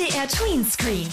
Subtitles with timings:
[0.00, 1.08] MDR Tweenscreen.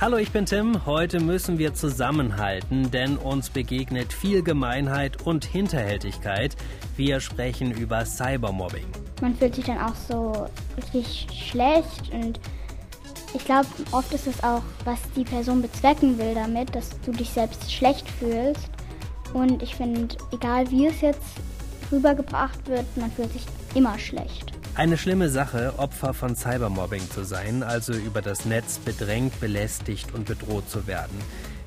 [0.00, 0.84] Hallo, ich bin Tim.
[0.84, 6.56] Heute müssen wir zusammenhalten, denn uns begegnet viel Gemeinheit und Hinterhältigkeit.
[6.96, 8.84] Wir sprechen über Cybermobbing.
[9.22, 10.46] Man fühlt sich dann auch so
[10.76, 12.38] richtig schlecht und
[13.32, 17.30] ich glaube, oft ist es auch, was die Person bezwecken will damit, dass du dich
[17.30, 18.68] selbst schlecht fühlst.
[19.32, 21.22] Und ich finde, egal wie es jetzt
[21.90, 24.52] rübergebracht wird, man fühlt sich immer schlecht.
[24.74, 30.24] Eine schlimme Sache, Opfer von Cybermobbing zu sein, also über das Netz bedrängt, belästigt und
[30.24, 31.18] bedroht zu werden.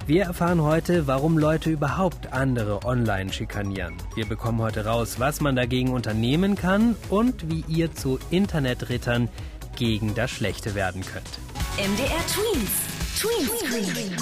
[0.07, 3.93] Wir erfahren heute, warum Leute überhaupt andere online schikanieren.
[4.15, 9.29] Wir bekommen heute raus, was man dagegen unternehmen kann und wie ihr zu Internetrittern
[9.75, 11.29] gegen das Schlechte werden könnt.
[11.77, 12.71] MDR Tweens.
[13.19, 14.17] Tweenscreen.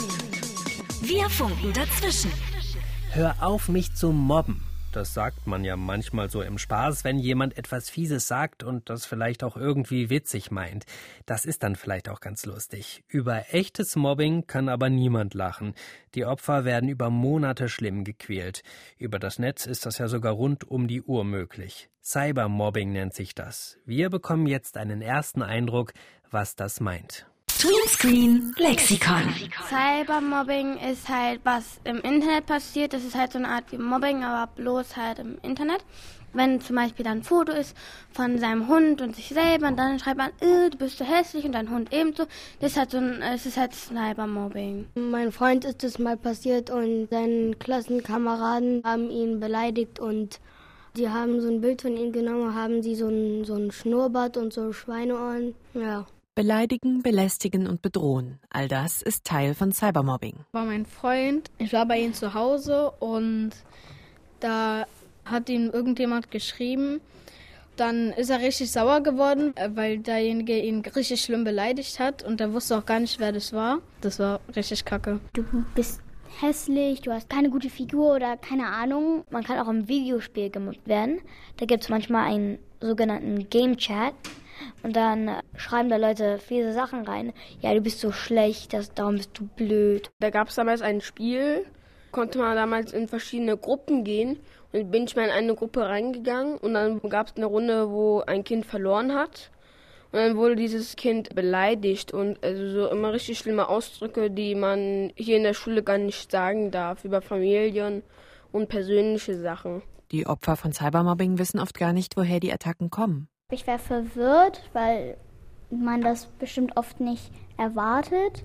[1.01, 2.31] Wir funken dazwischen.
[3.11, 4.61] Hör auf, mich zu mobben.
[4.93, 9.07] Das sagt man ja manchmal so im Spaß, wenn jemand etwas Fieses sagt und das
[9.07, 10.85] vielleicht auch irgendwie witzig meint.
[11.25, 13.03] Das ist dann vielleicht auch ganz lustig.
[13.07, 15.73] Über echtes Mobbing kann aber niemand lachen.
[16.13, 18.61] Die Opfer werden über Monate schlimm gequält.
[18.99, 21.89] Über das Netz ist das ja sogar rund um die Uhr möglich.
[22.03, 23.79] Cybermobbing nennt sich das.
[23.85, 25.93] Wir bekommen jetzt einen ersten Eindruck,
[26.29, 27.25] was das meint.
[27.63, 29.33] Tweenscreen Lexikon.
[29.69, 32.91] Cybermobbing ist halt, was im Internet passiert.
[32.91, 35.85] Das ist halt so eine Art wie Mobbing, aber bloß halt im Internet.
[36.33, 37.73] Wenn zum Beispiel dann ein Foto ist
[38.11, 41.45] von seinem Hund und sich selber und dann schreibt man, äh, du bist so hässlich
[41.45, 42.25] und dein Hund ebenso.
[42.59, 44.87] Das ist halt so ein, es ist halt Cybermobbing.
[44.95, 50.41] Mein Freund ist das mal passiert und seine Klassenkameraden haben ihn beleidigt und
[50.97, 54.35] die haben so ein Bild von ihm genommen, haben sie so ein, so ein Schnurrbart
[54.35, 55.55] und so Schweineohren.
[55.73, 56.05] Ja.
[56.35, 58.39] Beleidigen, belästigen und bedrohen.
[58.49, 60.45] All das ist Teil von Cybermobbing.
[60.51, 61.51] War mein Freund.
[61.59, 63.51] Ich war bei ihm zu Hause und
[64.39, 64.87] da
[65.25, 67.01] hat ihm irgendjemand geschrieben.
[67.75, 72.51] Dann ist er richtig sauer geworden, weil derjenige ihn richtig schlimm beleidigt hat und er
[72.51, 73.79] wusste auch gar nicht, wer das war.
[74.01, 75.19] Das war richtig kacke.
[75.33, 75.43] Du
[75.75, 76.01] bist
[76.41, 79.23] hässlich, du hast keine gute Figur oder keine Ahnung.
[79.29, 81.21] Man kann auch im Videospiel gemobbt werden.
[81.57, 84.13] Da gibt es manchmal einen sogenannten Game Chat.
[84.83, 87.33] Und dann schreiben da Leute fiese Sachen rein.
[87.61, 90.11] Ja, du bist so schlecht, das, darum bist du blöd.
[90.19, 91.65] Da gab es damals ein Spiel,
[92.11, 94.39] konnte man damals in verschiedene Gruppen gehen.
[94.71, 98.21] Und bin ich mal in eine Gruppe reingegangen und dann gab es eine Runde, wo
[98.21, 99.51] ein Kind verloren hat.
[100.11, 105.11] Und dann wurde dieses Kind beleidigt und also so immer richtig schlimme Ausdrücke, die man
[105.15, 108.03] hier in der Schule gar nicht sagen darf, über Familien
[108.51, 109.81] und persönliche Sachen.
[110.11, 113.27] Die Opfer von Cybermobbing wissen oft gar nicht, woher die Attacken kommen.
[113.53, 115.15] Ich wäre verwirrt, weil
[115.69, 118.43] man das bestimmt oft nicht erwartet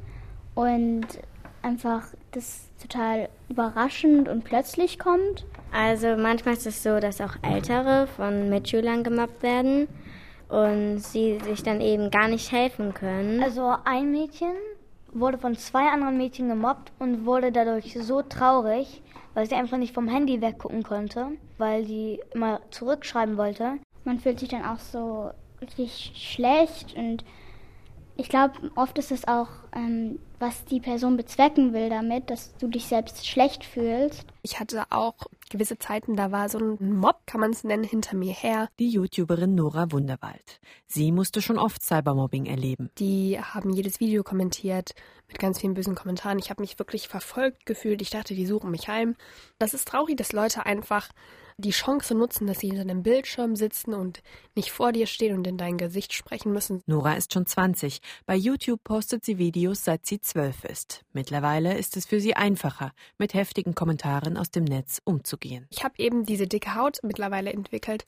[0.55, 1.07] und
[1.63, 5.47] einfach das total überraschend und plötzlich kommt.
[5.73, 9.89] Also manchmal ist es so, dass auch Ältere von Mitschülern gemobbt werden
[10.51, 13.43] und sie sich dann eben gar nicht helfen können.
[13.43, 14.53] Also ein Mädchen
[15.15, 19.03] wurde von zwei anderen Mädchen gemobbt und wurde dadurch so traurig,
[19.33, 23.79] weil sie einfach nicht vom Handy weggucken konnte, weil sie immer zurückschreiben wollte.
[24.05, 27.25] Man fühlt sich dann auch so richtig schlecht und
[28.21, 32.67] ich glaube, oft ist es auch, ähm, was die Person bezwecken will damit, dass du
[32.67, 34.25] dich selbst schlecht fühlst.
[34.43, 35.15] Ich hatte auch
[35.51, 38.69] gewisse Zeiten, da war so ein Mob, kann man es nennen, hinter mir her.
[38.81, 40.61] Die YouTuberin Nora Wunderwald.
[40.89, 42.91] Sie musste schon oft Cybermobbing erleben.
[42.99, 44.97] Die haben jedes Video kommentiert
[45.29, 46.41] mit ganz vielen bösen Kommentaren.
[46.41, 48.03] Ich habe mich wirklich verfolgt gefühlt.
[48.03, 49.15] Ich dachte, die suchen mich heim.
[49.61, 51.09] Das ist traurig, dass Leute einfach
[51.59, 54.23] die Chance nutzen, dass sie hinter einem Bildschirm sitzen und
[54.55, 56.83] nicht vor dir stehen und in dein Gesicht sprechen müssen.
[56.87, 58.01] Nora ist schon 20.
[58.27, 61.05] Bei YouTube postet sie Videos, seit sie zwölf ist.
[61.13, 65.67] Mittlerweile ist es für sie einfacher, mit heftigen Kommentaren aus dem Netz umzugehen.
[65.71, 68.07] Ich habe eben diese dicke Haut mittlerweile entwickelt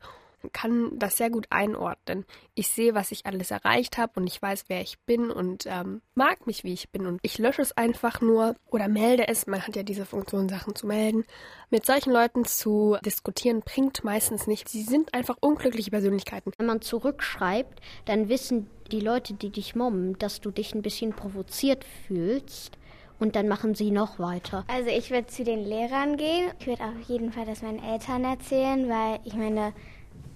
[0.52, 2.24] kann das sehr gut einordnen.
[2.54, 6.02] Ich sehe, was ich alles erreicht habe und ich weiß, wer ich bin und ähm,
[6.14, 7.06] mag mich, wie ich bin.
[7.06, 9.46] Und ich lösche es einfach nur oder melde es.
[9.46, 11.24] Man hat ja diese Funktion, Sachen zu melden.
[11.70, 14.72] Mit solchen Leuten zu diskutieren bringt meistens nichts.
[14.72, 16.52] Sie sind einfach unglückliche Persönlichkeiten.
[16.58, 21.12] Wenn man zurückschreibt, dann wissen die Leute, die dich mobben, dass du dich ein bisschen
[21.12, 22.76] provoziert fühlst
[23.20, 24.64] und dann machen sie noch weiter.
[24.66, 26.50] Also ich würde zu den Lehrern gehen.
[26.58, 29.72] Ich würde auf jeden Fall das meinen Eltern erzählen, weil ich meine,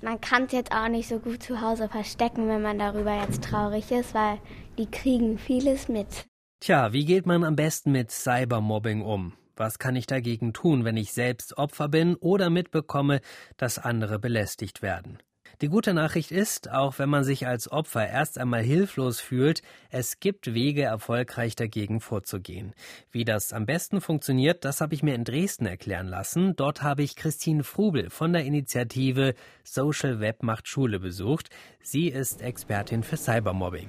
[0.03, 3.45] man kann es jetzt auch nicht so gut zu Hause verstecken, wenn man darüber jetzt
[3.45, 4.39] traurig ist, weil
[4.79, 6.27] die kriegen vieles mit.
[6.61, 9.35] Tja, wie geht man am besten mit Cybermobbing um?
[9.57, 13.21] Was kann ich dagegen tun, wenn ich selbst Opfer bin oder mitbekomme,
[13.57, 15.19] dass andere belästigt werden?
[15.61, 20.19] Die gute Nachricht ist, auch wenn man sich als Opfer erst einmal hilflos fühlt, es
[20.19, 22.75] gibt Wege, erfolgreich dagegen vorzugehen.
[23.13, 26.57] Wie das am besten funktioniert, das habe ich mir in Dresden erklären lassen.
[26.57, 31.51] Dort habe ich Christine Frubel von der Initiative Social Web macht Schule besucht.
[31.81, 33.89] Sie ist Expertin für Cybermobbing.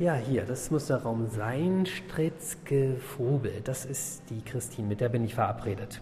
[0.00, 1.86] Ja, hier, das muss der Raum sein.
[1.86, 3.60] Stritzke Frubel.
[3.64, 6.00] Das ist die Christine, mit der bin ich verabredet.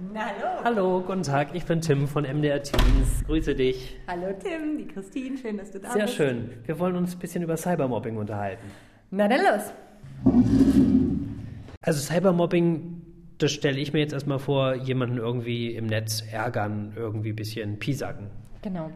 [0.00, 0.62] Na, hallo.
[0.62, 1.48] Hallo, guten Tag.
[1.54, 3.24] Ich bin Tim von MDR Teens.
[3.26, 3.96] Grüße dich.
[4.06, 6.16] Hallo Tim, die Christine, schön, dass du da Sehr bist.
[6.16, 6.50] Sehr schön.
[6.66, 8.64] Wir wollen uns ein bisschen über Cybermobbing unterhalten.
[9.10, 9.72] Na dann los.
[11.82, 13.02] Also Cybermobbing,
[13.38, 17.80] das stelle ich mir jetzt erstmal vor, jemanden irgendwie im Netz ärgern, irgendwie ein bisschen
[17.80, 18.28] piesacken.
[18.62, 18.92] Genau.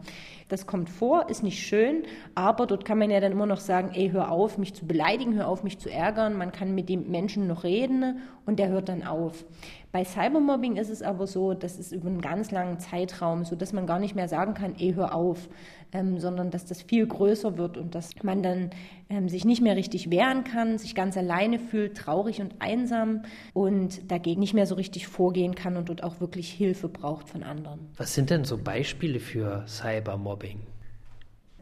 [0.53, 2.03] Das kommt vor, ist nicht schön,
[2.35, 5.33] aber dort kann man ja dann immer noch sagen, ey, hör auf, mich zu beleidigen,
[5.33, 6.37] hör auf, mich zu ärgern.
[6.37, 9.47] Man kann mit dem Menschen noch reden und der hört dann auf.
[9.93, 13.73] Bei Cybermobbing ist es aber so, das ist über einen ganz langen Zeitraum, so dass
[13.73, 15.49] man gar nicht mehr sagen kann, ey, hör auf,
[15.93, 18.71] ähm, sondern dass das viel größer wird und dass man dann
[19.11, 23.23] ähm, sich nicht mehr richtig wehren kann, sich ganz alleine fühlt, traurig und einsam
[23.53, 27.43] und dagegen nicht mehr so richtig vorgehen kann und dort auch wirklich Hilfe braucht von
[27.43, 27.81] anderen.
[27.99, 30.42] Was sind denn so Beispiele für Cybermobbing?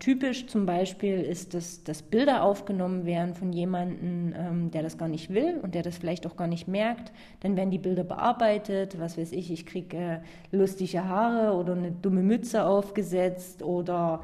[0.00, 5.08] Typisch zum Beispiel ist, dass, dass Bilder aufgenommen werden von jemandem, ähm, der das gar
[5.08, 7.12] nicht will und der das vielleicht auch gar nicht merkt.
[7.40, 11.92] Dann werden die Bilder bearbeitet, was weiß ich, ich kriege äh, lustige Haare oder eine
[11.92, 14.22] dumme Mütze aufgesetzt oder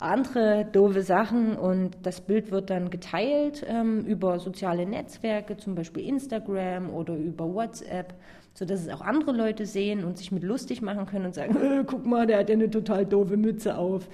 [0.00, 6.08] andere doofe Sachen und das Bild wird dann geteilt ähm, über soziale Netzwerke, zum Beispiel
[6.08, 8.12] Instagram oder über WhatsApp,
[8.54, 11.84] sodass es auch andere Leute sehen und sich mit lustig machen können und sagen, äh,
[11.86, 14.08] guck mal, der hat ja eine total doofe Mütze auf.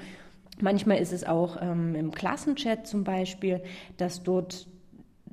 [0.60, 3.60] Manchmal ist es auch ähm, im Klassenchat zum Beispiel,
[3.96, 4.66] dass dort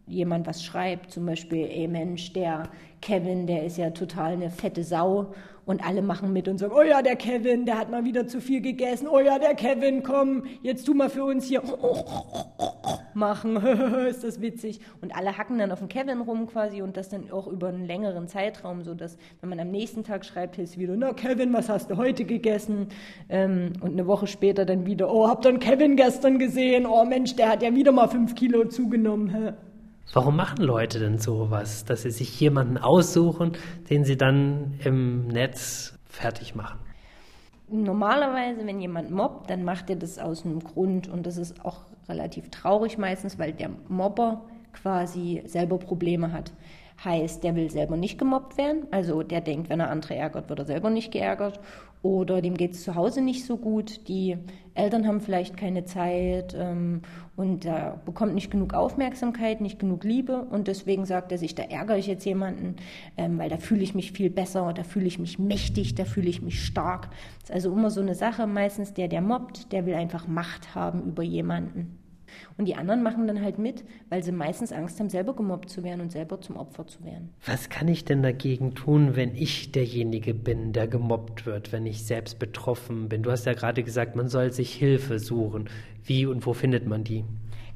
[0.08, 2.70] jemand was schreibt, zum Beispiel, ey Mensch, der
[3.02, 5.34] Kevin, der ist ja total eine fette Sau
[5.66, 8.40] und alle machen mit und sagen, oh ja, der Kevin, der hat mal wieder zu
[8.40, 11.62] viel gegessen, oh ja, der Kevin, komm, jetzt tu mal für uns hier
[13.16, 13.58] machen,
[14.08, 14.80] ist das witzig.
[15.02, 17.86] Und alle hacken dann auf den Kevin rum quasi und das dann auch über einen
[17.86, 21.68] längeren Zeitraum, so dass, wenn man am nächsten Tag schreibt, ist wieder, na Kevin, was
[21.70, 22.90] hast du heute gegessen?
[23.30, 27.36] Ähm, und eine Woche später dann wieder, oh, hab dann Kevin gestern gesehen, oh Mensch,
[27.36, 29.56] der hat ja wieder mal fünf Kilo zugenommen.
[30.14, 33.54] Warum machen Leute denn sowas, dass sie sich jemanden aussuchen,
[33.90, 36.80] den sie dann im Netz fertig machen?
[37.68, 41.82] Normalerweise, wenn jemand mobbt, dann macht er das aus einem Grund und das ist auch
[42.08, 46.52] relativ traurig meistens, weil der Mobber quasi selber Probleme hat.
[47.04, 50.60] Heißt, der will selber nicht gemobbt werden, also der denkt, wenn er andere ärgert, wird
[50.60, 51.60] er selber nicht geärgert.
[52.02, 54.38] Oder dem geht es zu Hause nicht so gut, die
[54.76, 57.02] Eltern haben vielleicht keine Zeit ähm,
[57.36, 61.64] und er bekommt nicht genug Aufmerksamkeit, nicht genug Liebe und deswegen sagt er sich, da
[61.64, 62.76] ärgere ich jetzt jemanden,
[63.18, 66.30] ähm, weil da fühle ich mich viel besser, da fühle ich mich mächtig, da fühle
[66.30, 67.10] ich mich stark.
[67.40, 70.76] Das ist also immer so eine Sache, meistens der, der mobbt, der will einfach Macht
[70.76, 71.98] haben über jemanden.
[72.58, 75.84] Und die anderen machen dann halt mit, weil sie meistens Angst haben, selber gemobbt zu
[75.84, 77.30] werden und selber zum Opfer zu werden.
[77.46, 82.06] Was kann ich denn dagegen tun, wenn ich derjenige bin, der gemobbt wird, wenn ich
[82.06, 83.24] selbst betroffen bin?
[83.24, 85.70] Du hast ja gerade gesagt, man soll sich Hilfe suchen.
[86.04, 87.26] Wie und wo findet man die?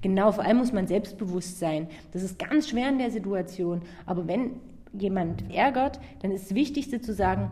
[0.02, 1.88] Genau, vor allem muss man selbstbewusst sein.
[2.14, 3.82] Das ist ganz schwer in der Situation.
[4.06, 4.52] Aber wenn
[4.94, 7.52] jemand ärgert, dann ist das Wichtigste zu sagen,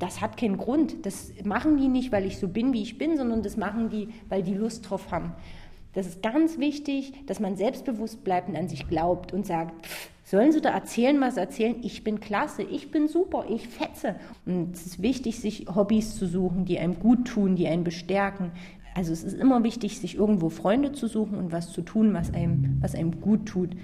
[0.00, 1.06] das hat keinen Grund.
[1.06, 4.08] Das machen die nicht, weil ich so bin, wie ich bin, sondern das machen die,
[4.28, 5.32] weil die Lust drauf haben.
[5.94, 10.10] Das ist ganz wichtig, dass man selbstbewusst bleibt und an sich glaubt und sagt, pff,
[10.24, 11.76] sollen sie da erzählen, was erzählen?
[11.82, 14.16] Ich bin klasse, ich bin super, ich fetze.
[14.46, 18.50] Und es ist wichtig, sich Hobbys zu suchen, die einem gut tun, die einen bestärken.
[18.94, 22.32] Also es ist immer wichtig, sich irgendwo Freunde zu suchen und was zu tun, was
[22.32, 23.76] einem, was einem gut tut.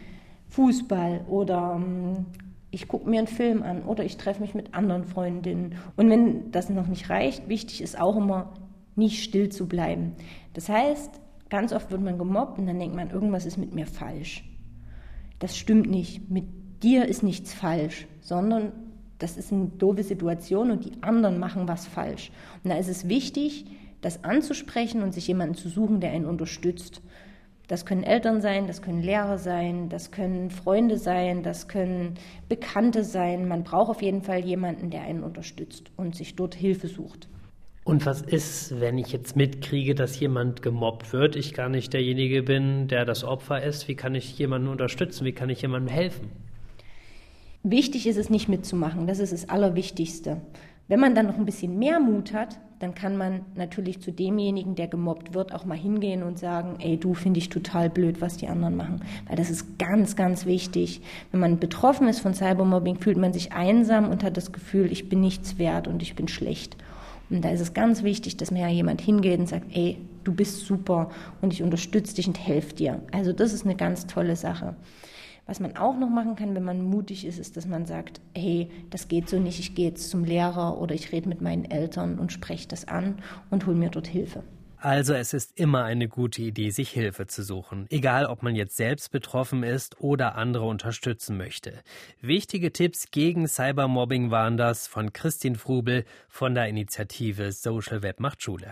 [0.49, 2.27] Fußball oder ähm,
[2.71, 5.75] ich gucke mir einen Film an oder ich treffe mich mit anderen Freundinnen.
[5.97, 8.53] Und wenn das noch nicht reicht, wichtig ist auch immer,
[8.97, 10.13] nicht still zu bleiben.
[10.55, 11.20] Das heißt,
[11.51, 14.45] Ganz oft wird man gemobbt und dann denkt man, irgendwas ist mit mir falsch.
[15.41, 16.31] Das stimmt nicht.
[16.31, 16.45] Mit
[16.83, 18.73] dir ist nichts falsch, sondern
[19.19, 22.31] das ist eine doofe Situation und die anderen machen was falsch.
[22.63, 23.67] Und da ist es wichtig,
[24.01, 27.03] das anzusprechen und sich jemanden zu suchen, der einen unterstützt.
[27.69, 32.15] Das können Eltern sein, das können Lehrer sein, das können Freunde sein, das können
[32.49, 33.47] Bekannte sein.
[33.47, 37.29] Man braucht auf jeden Fall jemanden, der einen unterstützt und sich dort Hilfe sucht.
[37.85, 42.43] Und was ist, wenn ich jetzt mitkriege, dass jemand gemobbt wird, ich gar nicht derjenige
[42.43, 43.89] bin, der das Opfer ist?
[43.89, 45.25] Wie kann ich jemanden unterstützen?
[45.25, 46.31] Wie kann ich jemandem helfen?
[47.63, 50.41] Wichtig ist es nicht mitzumachen, das ist das Allerwichtigste.
[50.89, 54.75] Wenn man dann noch ein bisschen mehr Mut hat, dann kann man natürlich zu demjenigen,
[54.75, 58.39] der gemobbt wird, auch mal hingehen und sagen, ey, du finde ich total blöd, was
[58.39, 59.03] die anderen machen.
[59.29, 61.03] Weil das ist ganz, ganz wichtig.
[61.31, 65.11] Wenn man betroffen ist von Cybermobbing, fühlt man sich einsam und hat das Gefühl, ich
[65.11, 66.77] bin nichts wert und ich bin schlecht.
[67.31, 70.35] Und da ist es ganz wichtig, dass mir ja jemand hingeht und sagt, ey, du
[70.35, 71.11] bist super
[71.41, 73.03] und ich unterstütze dich und helfe dir.
[73.13, 74.75] Also das ist eine ganz tolle Sache.
[75.47, 78.71] Was man auch noch machen kann, wenn man mutig ist, ist, dass man sagt, hey,
[78.91, 82.19] das geht so nicht, ich gehe jetzt zum Lehrer oder ich rede mit meinen Eltern
[82.19, 83.17] und spreche das an
[83.51, 84.43] und hole mir dort Hilfe.
[84.83, 88.79] Also es ist immer eine gute Idee, sich Hilfe zu suchen, egal ob man jetzt
[88.79, 91.83] selbst betroffen ist oder andere unterstützen möchte.
[92.23, 98.43] Wichtige Tipps gegen Cybermobbing waren das von Christine Frubel von der Initiative Social Web macht
[98.43, 98.71] Schule.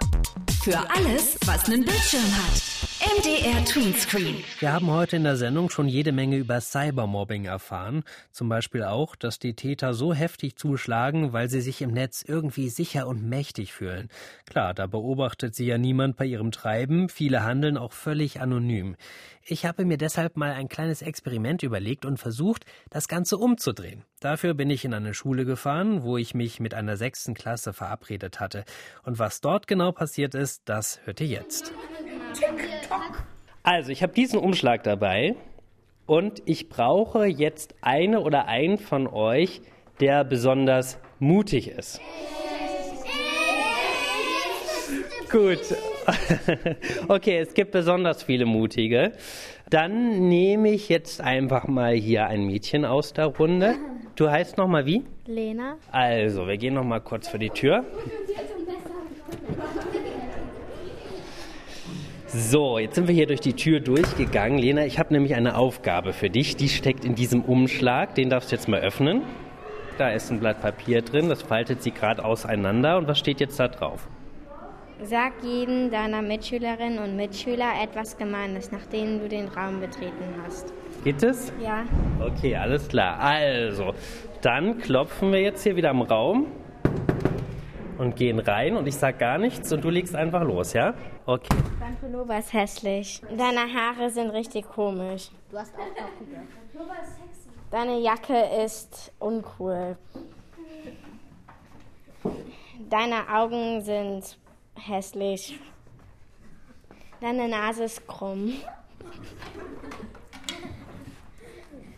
[0.62, 2.88] Für alles, was einen Bildschirm hat.
[3.08, 4.44] MDR Tweenscreen.
[4.58, 8.04] Wir haben heute in der Sendung schon jede Menge über Cybermobbing erfahren.
[8.32, 12.68] Zum Beispiel auch, dass die Täter so heftig zuschlagen, weil sie sich im Netz irgendwie
[12.68, 14.08] sicher und mächtig fühlen.
[14.44, 17.08] Klar, da beobachtet sie ja niemand bei ihrem Treiben.
[17.08, 18.94] Viele handeln auch völlig anonym.
[19.42, 24.04] Ich habe mir deshalb mal ein kleines Experiment überlegt und versucht, das Ganze umzudrehen.
[24.20, 28.40] Dafür bin ich in eine Schule gefahren, wo ich mich mit einer sechsten Klasse verabredet
[28.40, 28.64] hatte.
[29.04, 31.72] Und was dort genau passiert ist, das hört ihr jetzt.
[33.62, 35.35] Also, ich habe diesen Umschlag dabei
[36.07, 39.61] und ich brauche jetzt eine oder einen von euch,
[40.00, 42.00] der besonders mutig ist.
[45.30, 45.61] Gut.
[47.09, 49.12] Okay, es gibt besonders viele mutige.
[49.68, 53.75] Dann nehme ich jetzt einfach mal hier ein Mädchen aus der Runde.
[54.16, 55.04] Du heißt noch mal wie?
[55.26, 55.76] Lena.
[55.92, 57.85] Also, wir gehen noch mal kurz vor die Tür.
[62.30, 64.58] So, jetzt sind wir hier durch die Tür durchgegangen.
[64.58, 66.56] Lena, ich habe nämlich eine Aufgabe für dich.
[66.56, 68.14] Die steckt in diesem Umschlag.
[68.16, 69.23] Den darfst du jetzt mal öffnen.
[69.97, 71.30] Da ist ein Blatt Papier drin.
[71.30, 72.99] Das faltet sie gerade auseinander.
[72.99, 74.06] Und was steht jetzt da drauf?
[75.02, 80.75] Sag jedem deiner Mitschülerinnen und Mitschüler etwas Gemeines, nachdem du den Raum betreten hast.
[81.04, 81.50] Geht es?
[81.64, 81.85] Ja.
[82.20, 83.18] Okay, alles klar.
[83.20, 83.94] Also,
[84.42, 86.49] dann klopfen wir jetzt hier wieder im Raum
[87.99, 90.95] und gehen rein und ich sag gar nichts und du legst einfach los, ja?
[91.26, 91.49] Okay.
[91.81, 93.21] Dein Pullover ist hässlich.
[93.37, 95.31] Deine Haare sind richtig komisch.
[95.50, 97.49] Du hast auch Pullover ist sexy.
[97.71, 99.99] Deine Jacke ist uncool.
[102.88, 104.38] Deine Augen sind
[104.75, 105.59] hässlich.
[107.21, 108.55] Deine Nase ist krumm.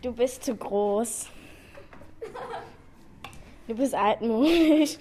[0.03, 1.29] Du bist zu groß.
[3.69, 4.99] Du bist altmodisch.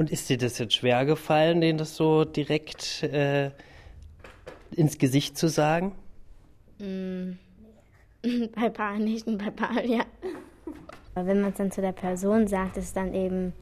[0.00, 3.50] Und ist dir das jetzt schwer gefallen, denen das so direkt äh,
[4.70, 5.92] ins Gesicht zu sagen?
[6.78, 7.32] Mm.
[8.54, 10.06] Bei Paar nicht und bei Paar ja.
[11.14, 13.52] Aber wenn man es dann zu der Person sagt, ist es dann eben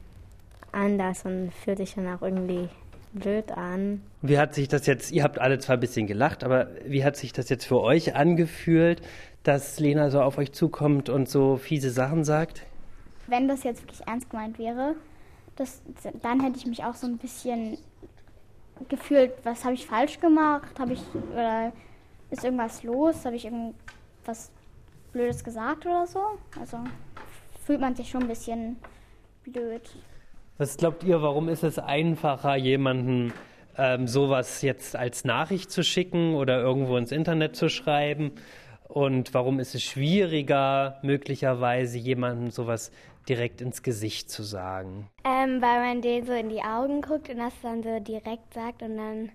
[0.70, 2.68] anders und fühlt sich dann auch irgendwie
[3.14, 4.00] blöd an.
[4.22, 7.16] Wie hat sich das jetzt, ihr habt alle zwar ein bisschen gelacht, aber wie hat
[7.16, 9.02] sich das jetzt für euch angefühlt,
[9.42, 12.62] dass Lena so auf euch zukommt und so fiese Sachen sagt?
[13.26, 14.94] Wenn das jetzt wirklich ernst gemeint wäre,
[15.58, 15.82] das,
[16.22, 17.78] dann hätte ich mich auch so ein bisschen
[18.88, 20.78] gefühlt, was habe ich falsch gemacht?
[20.78, 21.72] Habe ich oder
[22.30, 23.24] ist irgendwas los?
[23.24, 24.52] Habe ich irgendwas
[25.12, 26.20] Blödes gesagt oder so?
[26.60, 26.78] Also
[27.66, 28.76] fühlt man sich schon ein bisschen
[29.42, 29.82] blöd.
[30.58, 33.32] Was glaubt ihr, warum ist es einfacher, jemanden
[33.76, 38.32] ähm, sowas jetzt als Nachricht zu schicken oder irgendwo ins Internet zu schreiben?
[38.86, 42.90] Und warum ist es schwieriger, möglicherweise jemandem sowas
[43.28, 45.08] direkt ins Gesicht zu sagen?
[45.24, 48.82] Ähm, weil man denen so in die Augen guckt und das dann so direkt sagt
[48.82, 49.30] und dann,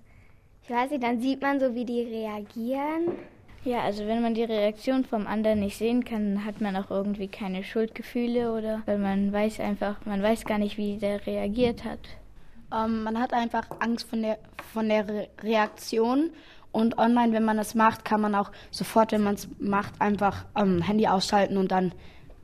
[0.64, 3.18] ich weiß nicht, dann sieht man so, wie die reagieren.
[3.66, 7.30] Ja, also wenn man die Reaktion vom anderen nicht sehen kann, hat man auch irgendwie
[7.30, 12.00] keine Schuldgefühle oder weil man weiß einfach, man weiß gar nicht, wie der reagiert hat.
[12.74, 14.38] Ähm, man hat einfach Angst von der,
[14.74, 16.32] von der Re Reaktion
[16.74, 20.46] und online, wenn man das macht, kann man auch sofort, wenn man es macht, einfach
[20.58, 21.94] ähm, Handy ausschalten und dann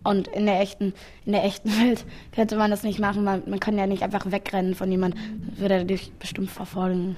[0.03, 0.93] und in der echten,
[1.25, 3.23] in der echten Welt könnte man das nicht machen.
[3.23, 5.19] Man, man kann ja nicht einfach wegrennen von jemandem,
[5.57, 7.15] würde er dich bestimmt verfolgen.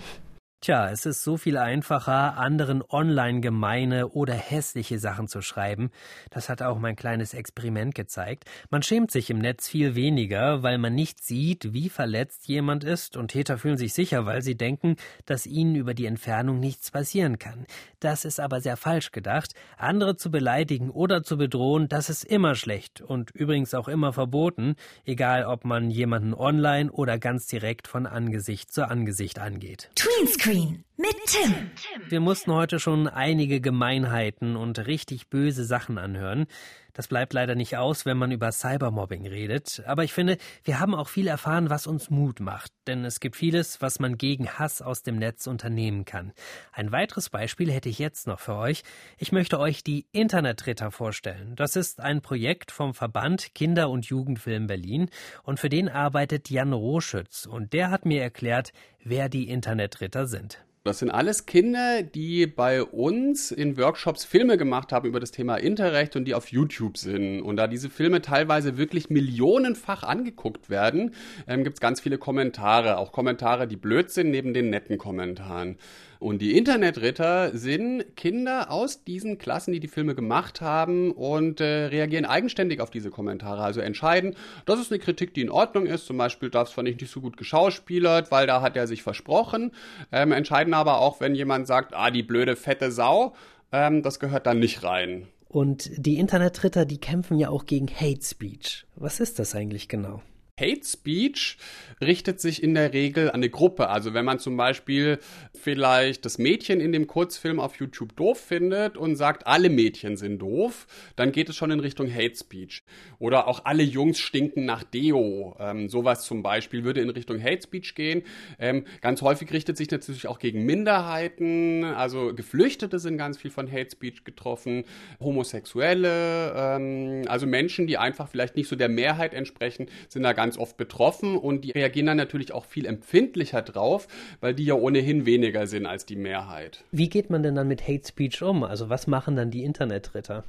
[0.63, 5.89] Tja, es ist so viel einfacher, anderen online gemeine oder hässliche Sachen zu schreiben.
[6.29, 8.45] Das hat auch mein kleines Experiment gezeigt.
[8.69, 13.17] Man schämt sich im Netz viel weniger, weil man nicht sieht, wie verletzt jemand ist
[13.17, 17.39] und Täter fühlen sich sicher, weil sie denken, dass ihnen über die Entfernung nichts passieren
[17.39, 17.65] kann.
[17.99, 19.55] Das ist aber sehr falsch gedacht.
[19.77, 24.75] Andere zu beleidigen oder zu bedrohen, das ist immer schlecht und übrigens auch immer verboten,
[25.05, 29.89] egal ob man jemanden online oder ganz direkt von Angesicht zu Angesicht angeht.
[29.95, 31.72] Tweenscreen mit Tim.
[32.10, 36.46] Wir mussten heute schon einige Gemeinheiten und richtig böse Sachen anhören.
[36.93, 39.83] Das bleibt leider nicht aus, wenn man über Cybermobbing redet.
[39.86, 42.71] Aber ich finde, wir haben auch viel erfahren, was uns Mut macht.
[42.88, 46.33] Denn es gibt vieles, was man gegen Hass aus dem Netz unternehmen kann.
[46.71, 48.83] Ein weiteres Beispiel hätte ich jetzt noch für euch.
[49.17, 51.55] Ich möchte euch die Internetritter vorstellen.
[51.55, 55.10] Das ist ein Projekt vom Verband Kinder- und Jugendfilm Berlin.
[55.43, 57.45] Und für den arbeitet Jan Roschütz.
[57.45, 60.63] Und der hat mir erklärt, wer die Internetritter sind.
[60.83, 65.57] Das sind alles Kinder, die bei uns in Workshops Filme gemacht haben über das Thema
[65.57, 67.43] Interrecht und die auf YouTube sind.
[67.43, 71.13] Und da diese Filme teilweise wirklich millionenfach angeguckt werden,
[71.45, 72.97] ähm, gibt es ganz viele Kommentare.
[72.97, 75.77] Auch Kommentare, die blöd sind, neben den netten Kommentaren.
[76.21, 81.85] Und die Internetritter sind Kinder aus diesen Klassen, die die Filme gemacht haben und äh,
[81.85, 83.63] reagieren eigenständig auf diese Kommentare.
[83.63, 84.35] Also entscheiden,
[84.67, 86.05] das ist eine Kritik, die in Ordnung ist.
[86.05, 89.71] Zum Beispiel, das fand ich nicht so gut geschauspielert, weil da hat er sich versprochen.
[90.11, 93.33] Ähm, entscheiden aber auch, wenn jemand sagt, ah, die blöde fette Sau,
[93.71, 95.25] ähm, das gehört dann nicht rein.
[95.49, 98.85] Und die Internetritter, die kämpfen ja auch gegen Hate Speech.
[98.95, 100.21] Was ist das eigentlich genau?
[100.61, 101.57] Hate Speech
[102.01, 103.89] richtet sich in der Regel an eine Gruppe.
[103.89, 105.19] Also wenn man zum Beispiel
[105.53, 110.39] vielleicht das Mädchen in dem Kurzfilm auf YouTube doof findet und sagt, alle Mädchen sind
[110.39, 112.83] doof, dann geht es schon in Richtung Hate Speech.
[113.19, 115.55] Oder auch alle Jungs stinken nach Deo.
[115.59, 118.23] Ähm, sowas zum Beispiel würde in Richtung Hate Speech gehen.
[118.59, 121.83] Ähm, ganz häufig richtet sich natürlich auch gegen Minderheiten.
[121.83, 124.85] Also Geflüchtete sind ganz viel von Hate Speech getroffen.
[125.19, 130.50] Homosexuelle, ähm, also Menschen, die einfach vielleicht nicht so der Mehrheit entsprechen, sind da ganz
[130.51, 134.10] ganz oft betroffen und die reagieren dann natürlich auch viel empfindlicher drauf,
[134.41, 136.84] weil die ja ohnehin weniger sind als die Mehrheit.
[136.91, 138.63] Wie geht man denn dann mit Hate Speech um?
[138.63, 140.43] Also was machen dann die Internetritter?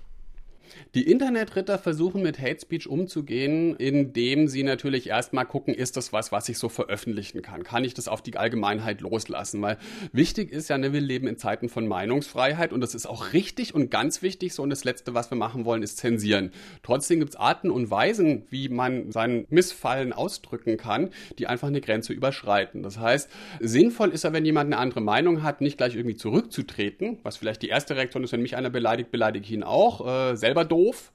[0.95, 6.33] Die Internetritter versuchen mit Hate Speech umzugehen, indem sie natürlich erstmal gucken, ist das was,
[6.33, 7.62] was ich so veröffentlichen kann?
[7.62, 9.62] Kann ich das auf die Allgemeinheit loslassen?
[9.62, 9.79] Weil
[10.12, 13.75] wichtig ist ja, ne, wir leben in Zeiten von Meinungsfreiheit und das ist auch richtig
[13.75, 14.62] und ganz wichtig so.
[14.62, 16.52] Und das Letzte, was wir machen wollen, ist zensieren.
[16.83, 21.81] Trotzdem gibt es Arten und Weisen, wie man seinen Missfallen ausdrücken kann, die einfach eine
[21.81, 22.83] Grenze überschreiten.
[22.83, 27.19] Das heißt, sinnvoll ist ja, wenn jemand eine andere Meinung hat, nicht gleich irgendwie zurückzutreten,
[27.23, 30.07] was vielleicht die erste Reaktion ist, wenn mich einer beleidigt, beleidige ich ihn auch.
[30.07, 31.12] Äh, selber doof,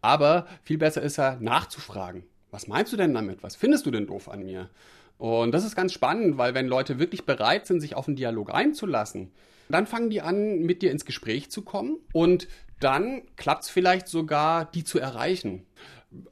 [0.00, 2.24] aber viel besser ist er nachzufragen.
[2.50, 3.42] Was meinst du denn damit?
[3.42, 4.70] Was findest du denn doof an mir?
[5.18, 8.54] Und das ist ganz spannend, weil wenn Leute wirklich bereit sind, sich auf einen Dialog
[8.54, 9.32] einzulassen,
[9.68, 12.48] dann fangen die an, mit dir ins Gespräch zu kommen und
[12.80, 15.66] dann klappt es vielleicht sogar, die zu erreichen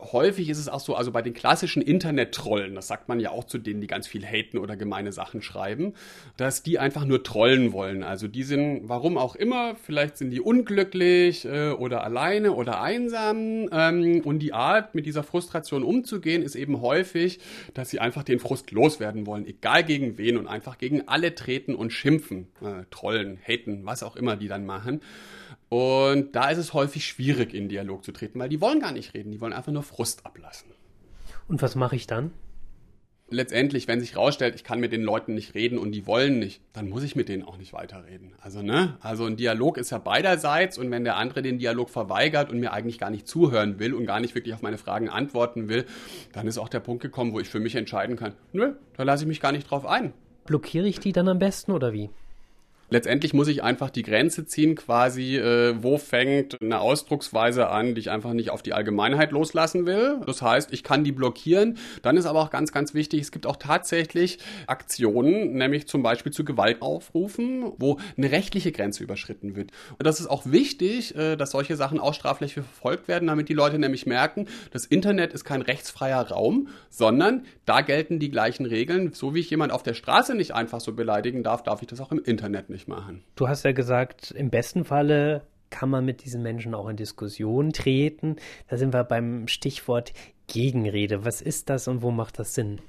[0.00, 3.45] häufig ist es auch so, also bei den klassischen Internet-Trollen, das sagt man ja auch
[3.45, 5.92] zu denen, die ganz viel haten oder gemeine Sachen schreiben,
[6.38, 8.03] dass die einfach nur trollen wollen.
[8.03, 13.68] Also die sind, warum auch immer, vielleicht sind die unglücklich äh, oder alleine oder einsam.
[13.70, 17.38] Ähm, und die Art, mit dieser Frustration umzugehen, ist eben häufig,
[17.74, 21.74] dass sie einfach den Frust loswerden wollen, egal gegen wen und einfach gegen alle treten
[21.74, 25.03] und schimpfen, äh, trollen, haten, was auch immer die dann machen.
[25.68, 29.14] Und da ist es häufig schwierig, in Dialog zu treten, weil die wollen gar nicht
[29.14, 30.70] reden, die wollen einfach nur Frust ablassen.
[31.48, 32.33] Und was mache ich dann?
[33.29, 36.61] Letztendlich, wenn sich herausstellt, ich kann mit den Leuten nicht reden und die wollen nicht,
[36.72, 38.33] dann muss ich mit denen auch nicht weiterreden.
[38.40, 38.96] Also, ne?
[39.00, 42.72] Also ein Dialog ist ja beiderseits und wenn der andere den Dialog verweigert und mir
[42.72, 45.87] eigentlich gar nicht zuhören will und gar nicht wirklich auf meine Fragen antworten will,
[46.33, 49.24] dann ist auch der Punkt gekommen, wo ich für mich entscheiden kann, nö, da lasse
[49.24, 50.12] ich mich gar nicht drauf ein.
[50.44, 52.11] Blockiere ich die dann am besten oder wie?
[52.90, 58.01] Letztendlich muss ich einfach die Grenze ziehen, quasi, äh, wo fängt eine Ausdrucksweise an, die
[58.01, 60.20] ich einfach nicht auf die Allgemeinheit loslassen will.
[60.27, 61.79] Das heißt, ich kann die blockieren.
[62.03, 66.33] Dann ist aber auch ganz, ganz wichtig, es gibt auch tatsächlich Aktionen, nämlich zum Beispiel
[66.33, 69.72] zu Gewalt aufrufen, wo eine rechtliche Grenze überschritten wird.
[69.99, 73.55] Und das ist auch wichtig, äh, dass solche Sachen auch straflich verfolgt werden, damit die
[73.55, 79.12] Leute nämlich merken, das Internet ist kein rechtsfreier Raum, sondern da gelten die gleichen Regeln.
[79.12, 82.01] So wie ich jemand auf der Straße nicht einfach so beleidigen darf, darf ich das
[82.01, 83.25] auch im Internet nicht nicht machen.
[83.35, 87.73] Du hast ja gesagt, im besten Falle kann man mit diesen Menschen auch in Diskussion
[87.73, 88.37] treten.
[88.69, 90.12] Da sind wir beim Stichwort
[90.47, 91.25] Gegenrede.
[91.25, 92.81] Was ist das und wo macht das Sinn?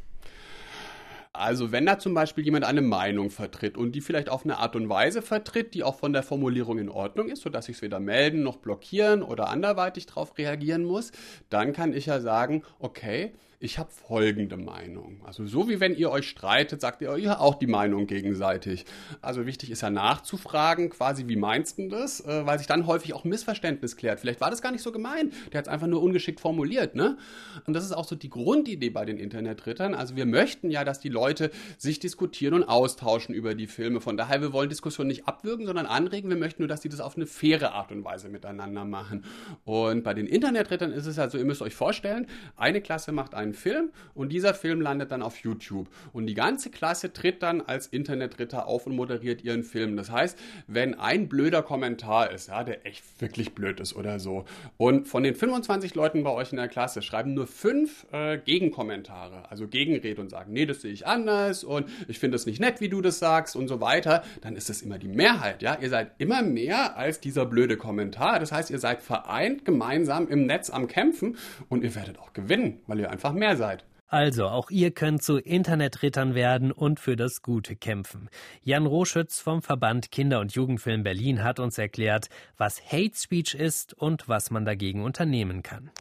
[1.33, 4.75] Also wenn da zum Beispiel jemand eine Meinung vertritt und die vielleicht auf eine Art
[4.75, 7.99] und Weise vertritt, die auch von der Formulierung in Ordnung ist, sodass ich es weder
[7.99, 11.11] melden noch blockieren oder anderweitig darauf reagieren muss,
[11.49, 15.21] dann kann ich ja sagen, okay, ich habe folgende Meinung.
[15.25, 18.85] Also so wie wenn ihr euch streitet, sagt ihr ja auch die Meinung gegenseitig.
[19.19, 22.21] Also wichtig ist ja nachzufragen, quasi, wie meinst du das?
[22.21, 24.19] Äh, weil sich dann häufig auch Missverständnis klärt.
[24.19, 25.33] Vielleicht war das gar nicht so gemeint.
[25.51, 27.17] Der hat es einfach nur ungeschickt formuliert, ne?
[27.65, 29.95] Und das ist auch so die Grundidee bei den Internetrittern.
[29.95, 34.01] Also wir möchten ja, dass die Leute sich diskutieren und austauschen über die Filme.
[34.01, 36.29] Von daher, wir wollen Diskussionen nicht abwürgen, sondern anregen.
[36.29, 39.25] Wir möchten nur, dass die das auf eine faire Art und Weise miteinander machen.
[39.65, 43.33] Und bei den Internetrittern ist es ja so, ihr müsst euch vorstellen, eine Klasse macht
[43.33, 45.87] einen einen Film und dieser Film landet dann auf YouTube.
[46.13, 49.97] Und die ganze Klasse tritt dann als Internetritter auf und moderiert ihren Film.
[49.97, 54.45] Das heißt, wenn ein blöder Kommentar ist, ja, der echt wirklich blöd ist oder so,
[54.77, 59.49] und von den 25 Leuten bei euch in der Klasse schreiben nur fünf äh, Gegenkommentare,
[59.49, 62.81] also Gegenrede und sagen, nee, das sehe ich anders und ich finde es nicht nett,
[62.81, 65.77] wie du das sagst und so weiter, dann ist das immer die Mehrheit, ja.
[65.79, 68.39] Ihr seid immer mehr als dieser blöde Kommentar.
[68.39, 71.37] Das heißt, ihr seid vereint gemeinsam im Netz am Kämpfen
[71.69, 73.85] und ihr werdet auch gewinnen, weil ihr einfach mehr seid.
[74.09, 78.29] Also, auch ihr könnt zu Internetrittern werden und für das Gute kämpfen.
[78.63, 83.93] Jan Roschütz vom Verband Kinder- und Jugendfilm Berlin hat uns erklärt, was Hate Speech ist
[83.93, 85.91] und was man dagegen unternehmen kann.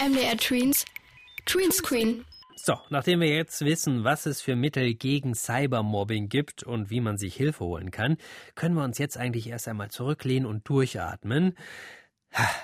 [0.00, 0.84] MDR Tweens,
[1.46, 2.24] Tweenscreen.
[2.56, 7.16] So, nachdem wir jetzt wissen, was es für Mittel gegen Cybermobbing gibt und wie man
[7.16, 8.16] sich Hilfe holen kann,
[8.56, 11.54] können wir uns jetzt eigentlich erst einmal zurücklehnen und durchatmen.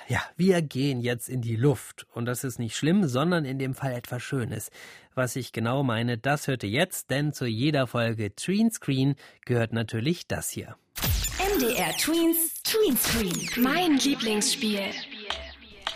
[0.08, 2.06] Ja, wir gehen jetzt in die Luft.
[2.12, 4.70] Und das ist nicht schlimm, sondern in dem Fall etwas Schönes.
[5.14, 9.72] Was ich genau meine, das hört ihr jetzt, denn zu jeder Folge Tween Screen gehört
[9.72, 10.76] natürlich das hier.
[11.56, 13.62] MDR Tweens Tween Screen.
[13.62, 14.84] Mein Lieblingsspiel.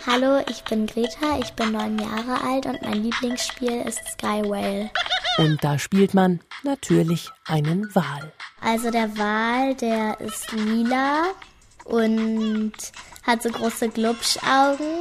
[0.07, 4.91] Hallo, ich bin Greta, ich bin neun Jahre alt und mein Lieblingsspiel ist Sky Whale.
[5.39, 8.33] Und da spielt man natürlich einen Wal.
[8.61, 11.35] Also der Wal, der ist lila
[11.87, 12.73] und
[13.23, 15.01] hat so große Glubschaugen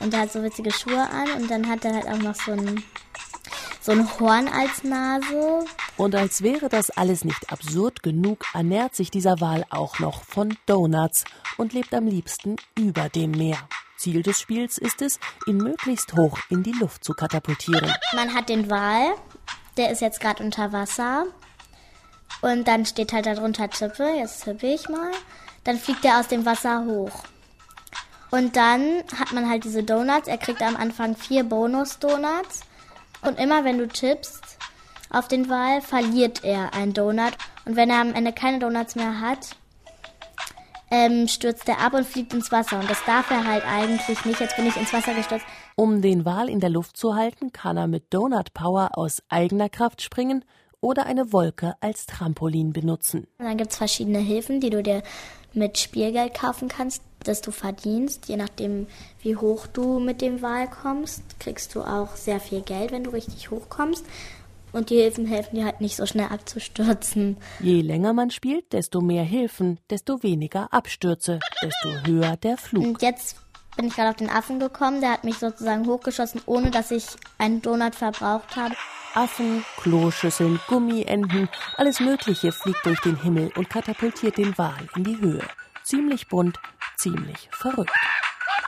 [0.00, 2.82] und hat so witzige Schuhe an und dann hat er halt auch noch so ein,
[3.80, 5.64] so ein Horn als Nase.
[5.96, 10.56] Und als wäre das alles nicht absurd genug, ernährt sich dieser Wal auch noch von
[10.66, 11.24] Donuts
[11.56, 13.58] und lebt am liebsten über dem Meer.
[13.96, 17.90] Ziel des Spiels ist es, ihn möglichst hoch in die Luft zu katapultieren.
[18.14, 19.14] Man hat den Wal,
[19.76, 21.26] der ist jetzt gerade unter Wasser.
[22.42, 25.12] Und dann steht halt darunter Tippe, jetzt tippe ich mal.
[25.64, 27.24] Dann fliegt er aus dem Wasser hoch.
[28.30, 30.28] Und dann hat man halt diese Donuts.
[30.28, 32.62] Er kriegt am Anfang vier Bonus-Donuts.
[33.22, 34.58] Und immer wenn du tippst
[35.10, 37.32] auf den Wal, verliert er einen Donut.
[37.64, 39.56] Und wenn er am Ende keine Donuts mehr hat,
[40.90, 42.78] ähm, stürzt er ab und fliegt ins Wasser.
[42.78, 44.40] Und das darf er halt eigentlich nicht.
[44.40, 45.46] Jetzt bin ich ins Wasser gestürzt.
[45.76, 49.68] Um den Wal in der Luft zu halten, kann er mit Donut Power aus eigener
[49.68, 50.44] Kraft springen
[50.84, 53.26] oder eine Wolke als Trampolin benutzen.
[53.38, 55.02] Und dann gibt es verschiedene Hilfen, die du dir
[55.54, 58.28] mit Spielgeld kaufen kannst, das du verdienst.
[58.28, 58.86] Je nachdem,
[59.22, 63.10] wie hoch du mit dem Wal kommst, kriegst du auch sehr viel Geld, wenn du
[63.10, 64.04] richtig hoch kommst.
[64.72, 67.36] Und die Hilfen helfen dir halt nicht so schnell abzustürzen.
[67.60, 72.84] Je länger man spielt, desto mehr Hilfen, desto weniger Abstürze, desto höher der Flug.
[72.84, 73.36] Und jetzt
[73.76, 75.00] bin ich gerade auf den Affen gekommen.
[75.00, 77.04] Der hat mich sozusagen hochgeschossen, ohne dass ich
[77.38, 78.74] einen Donut verbraucht habe.
[79.14, 85.20] Affen, Kloschüsseln, Gummienten, alles Mögliche fliegt durch den Himmel und katapultiert den Wal in die
[85.20, 85.44] Höhe.
[85.84, 86.58] Ziemlich bunt,
[86.96, 87.92] ziemlich verrückt.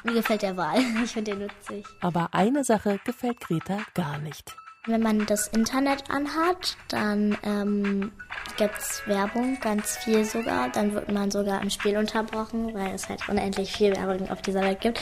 [0.04, 0.78] Mir gefällt der Wal.
[1.04, 1.84] Ich finde den witzig.
[2.00, 4.54] Aber eine Sache gefällt Greta gar nicht.
[4.86, 8.12] Wenn man das Internet anhat, dann ähm,
[8.56, 10.68] gibt es Werbung, ganz viel sogar.
[10.70, 14.62] Dann wird man sogar im Spiel unterbrochen, weil es halt unendlich viel Werbung auf dieser
[14.62, 15.00] Welt gibt.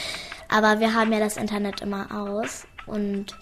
[0.49, 3.35] Aber wir haben ja das Internet immer aus und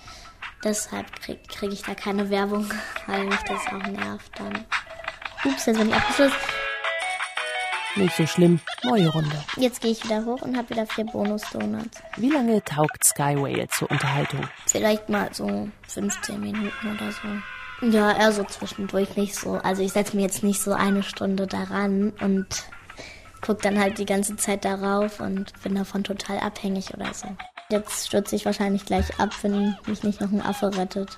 [0.63, 2.69] deshalb kriege krieg ich da keine Werbung,
[3.07, 4.65] weil mich das auch nervt dann.
[5.45, 6.35] Ups, jetzt bin ich abgeschlossen.
[7.95, 8.59] Nicht so schlimm.
[8.83, 9.43] Neue Runde.
[9.55, 12.01] Jetzt gehe ich wieder hoch und habe wieder vier Bonus-Donuts.
[12.17, 14.47] Wie lange taugt Sky Whale zur Unterhaltung?
[14.65, 17.27] Vielleicht mal so 15 Minuten oder so.
[17.91, 19.53] Ja, eher so zwischendurch nicht so.
[19.55, 22.47] Also ich setze mir jetzt nicht so eine Stunde daran und
[23.41, 27.27] gucke dann halt die ganze Zeit darauf und bin davon total abhängig oder so.
[27.69, 31.17] Jetzt stürze ich wahrscheinlich gleich ab, wenn mich nicht noch ein Affe rettet.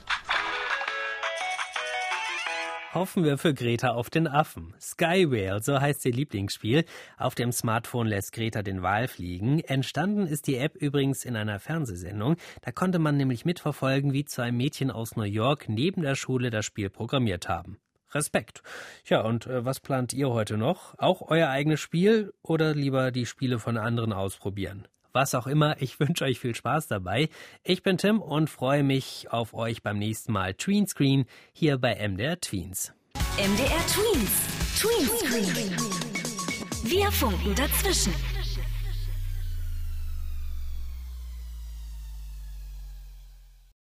[2.95, 4.73] Hoffen wir für Greta auf den Affen.
[4.79, 6.86] Sky Whale, so heißt ihr Lieblingsspiel.
[7.17, 9.60] Auf dem Smartphone lässt Greta den Wal fliegen.
[9.60, 12.38] Entstanden ist die App übrigens in einer Fernsehsendung.
[12.62, 16.63] Da konnte man nämlich mitverfolgen, wie zwei Mädchen aus New York neben der Schule das
[16.63, 17.79] Spiel programmiert haben.
[18.12, 18.63] Respekt.
[19.03, 20.97] Ja, und äh, was plant ihr heute noch?
[20.97, 24.88] Auch euer eigenes Spiel oder lieber die Spiele von anderen ausprobieren?
[25.15, 25.82] Was auch immer.
[25.82, 27.30] Ich wünsche euch viel Spaß dabei.
[27.63, 31.95] Ich bin Tim und freue mich auf euch beim nächsten Mal Tween Screen hier bei
[32.08, 32.93] MDR Tweens.
[33.38, 34.32] MDR Tweens.
[34.80, 35.95] Tween Screen.
[36.84, 38.13] Wir funken dazwischen.